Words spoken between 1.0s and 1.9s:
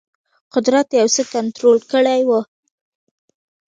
څه کنټرول